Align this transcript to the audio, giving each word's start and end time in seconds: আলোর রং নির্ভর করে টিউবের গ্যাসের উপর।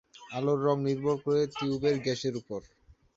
আলোর 0.31 0.59
রং 0.65 0.77
নির্ভর 0.87 1.15
করে 1.25 1.41
টিউবের 1.55 1.95
গ্যাসের 2.05 2.33
উপর। 2.41 2.59